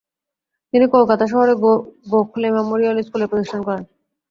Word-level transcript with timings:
তিনি 0.73 0.85
কলকাতা 0.95 1.25
শহরে 1.31 1.53
গোখলে 2.11 2.47
মেমোরিয়াল 2.57 2.97
স্কুলের 3.01 3.29
প্রতিষ্ঠা 3.31 3.57
করেন। 3.59 3.83